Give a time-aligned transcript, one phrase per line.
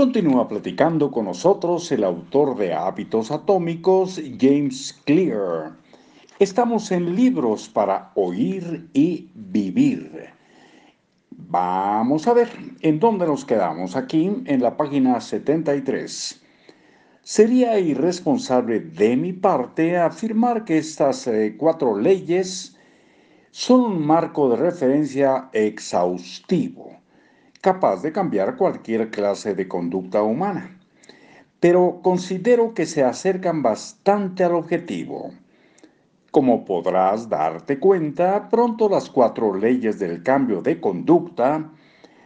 [0.00, 5.72] Continúa platicando con nosotros el autor de Hábitos Atómicos, James Clear.
[6.38, 10.30] Estamos en libros para oír y vivir.
[11.28, 12.48] Vamos a ver
[12.80, 13.94] en dónde nos quedamos.
[13.94, 16.42] Aquí en la página 73.
[17.20, 22.74] Sería irresponsable de mi parte afirmar que estas eh, cuatro leyes
[23.50, 26.99] son un marco de referencia exhaustivo
[27.60, 30.78] capaz de cambiar cualquier clase de conducta humana.
[31.60, 35.32] Pero considero que se acercan bastante al objetivo.
[36.30, 41.70] Como podrás darte cuenta, pronto las cuatro leyes del cambio de conducta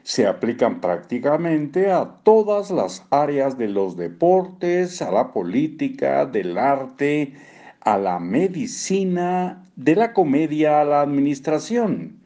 [0.05, 7.33] se aplican prácticamente a todas las áreas de los deportes, a la política, del arte,
[7.81, 12.21] a la medicina, de la comedia a la administración.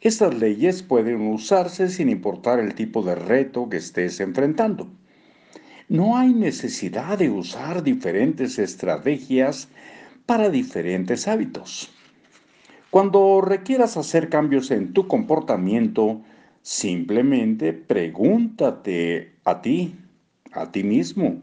[0.00, 4.88] Estas leyes pueden usarse sin importar el tipo de reto que estés enfrentando.
[5.90, 9.68] No hay necesidad de usar diferentes estrategias
[10.24, 11.90] para diferentes hábitos.
[12.88, 16.22] Cuando requieras hacer cambios en tu comportamiento,
[16.62, 19.96] simplemente pregúntate a ti,
[20.52, 21.42] a ti mismo,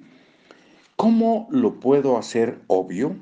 [0.95, 3.15] ¿cómo lo puedo hacer obvio?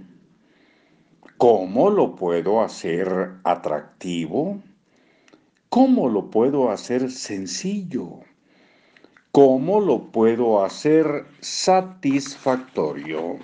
[1.38, 4.62] ¿Cómo lo puedo hacer atractivo?
[5.76, 8.22] ¿Cómo lo puedo hacer sencillo?
[9.34, 13.40] ¿Cómo lo puedo hacer satisfactorio?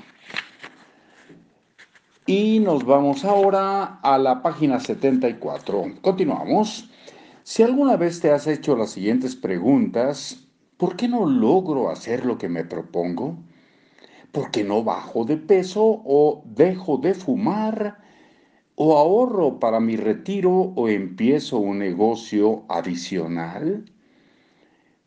[2.25, 5.95] Y nos vamos ahora a la página 74.
[5.99, 6.89] Continuamos.
[7.43, 12.37] Si alguna vez te has hecho las siguientes preguntas, ¿por qué no logro hacer lo
[12.37, 13.35] que me propongo?
[14.31, 17.97] ¿Por qué no bajo de peso o dejo de fumar?
[18.83, 23.85] O ahorro para mi retiro o empiezo un negocio adicional?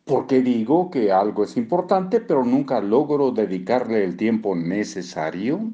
[0.05, 5.73] ¿Por qué digo que algo es importante pero nunca logro dedicarle el tiempo necesario?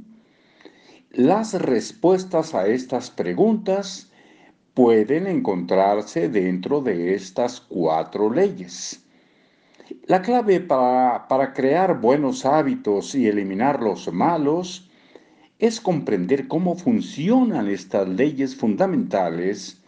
[1.11, 4.11] Las respuestas a estas preguntas
[4.73, 9.05] pueden encontrarse dentro de estas cuatro leyes.
[10.07, 14.90] La clave para, para crear buenos hábitos y eliminar los malos
[15.61, 19.83] es comprender cómo funcionan estas leyes fundamentales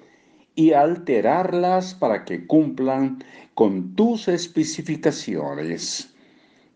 [0.55, 3.25] y alterarlas para que cumplan
[3.55, 6.15] con tus especificaciones.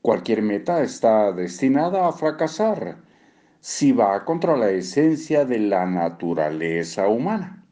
[0.01, 2.97] Cualquier meta está destinada a fracasar
[3.61, 7.65] si va contra la esencia de la naturaleza humana.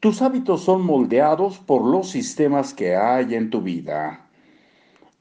[0.00, 4.27] Tus hábitos son moldeados por los sistemas que hay en tu vida.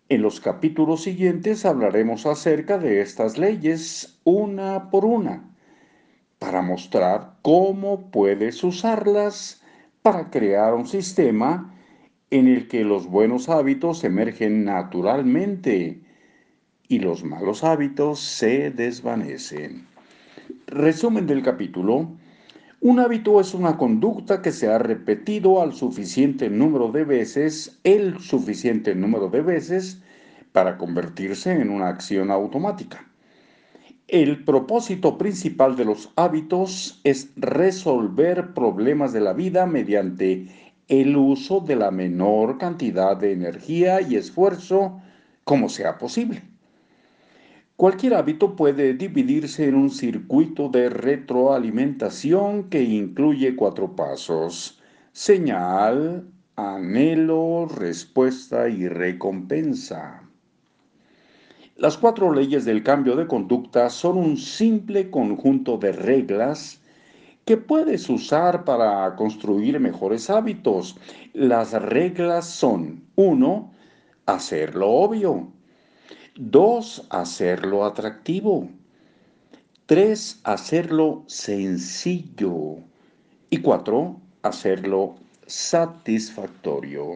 [0.09, 5.53] En los capítulos siguientes hablaremos acerca de estas leyes una por una,
[6.39, 9.61] para mostrar cómo puedes usarlas
[10.01, 11.73] para crear un sistema
[12.31, 15.99] en el que los buenos hábitos emergen naturalmente
[16.87, 19.87] y los malos hábitos se desvanecen.
[20.67, 22.11] Resumen del capítulo.
[22.79, 28.19] Un hábito es una conducta que se ha repetido al suficiente número de veces, el
[28.19, 30.03] suficiente número de veces,
[30.51, 33.11] para convertirse en una acción automática.
[34.07, 40.47] El propósito principal de los hábitos es resolver problemas de la vida mediante
[40.87, 45.01] el uso de la menor cantidad de energía y esfuerzo
[45.43, 46.43] como sea posible.
[47.77, 54.81] Cualquier hábito puede dividirse en un circuito de retroalimentación que incluye cuatro pasos.
[55.11, 60.23] Señal, anhelo, respuesta y recompensa.
[61.75, 66.81] Las cuatro leyes del cambio de conducta son un simple conjunto de reglas
[67.45, 70.97] que puedes usar para construir mejores hábitos.
[71.31, 73.71] Las reglas son, uno,
[74.25, 75.51] hacerlo obvio.
[76.37, 77.07] 2.
[77.09, 78.69] Hacerlo atractivo.
[79.87, 80.41] 3.
[80.43, 82.77] Hacerlo sencillo.
[83.49, 84.21] Y 4.
[84.43, 85.15] Hacerlo
[85.47, 87.15] satisfactorio.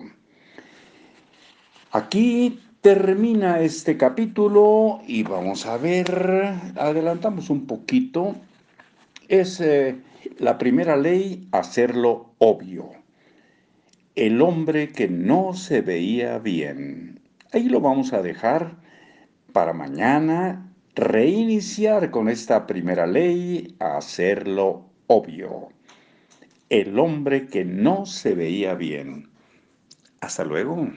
[1.91, 8.35] Aquí termina este capítulo y vamos a ver, adelantamos un poquito.
[9.27, 9.97] Es eh,
[10.39, 12.89] la primera ley, hacerlo obvio.
[14.15, 17.19] El hombre que no se veía bien.
[17.53, 18.81] Ahí lo vamos a dejar
[19.51, 25.69] para mañana reiniciar con esta primera ley, hacerlo obvio.
[26.69, 29.29] El hombre que no se veía bien.
[30.21, 30.87] Hasta luego.